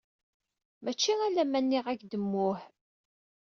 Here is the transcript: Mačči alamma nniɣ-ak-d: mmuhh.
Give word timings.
Mačči 0.83 1.11
alamma 1.25 1.59
nniɣ-ak-d: 1.61 2.11
mmuhh. 2.23 2.61